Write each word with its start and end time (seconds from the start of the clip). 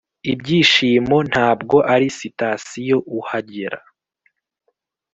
ibyishimo 0.31 1.17
ntabwo 1.31 1.77
ari 1.93 2.07
sitasiyo 2.19 2.97
uhagera, 3.19 3.79